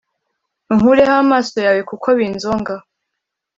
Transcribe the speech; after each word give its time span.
unkureho 0.71 1.13
amaso 1.23 1.55
yawe 1.65 1.81
kuko 1.89 2.07
binzonga 2.17 2.73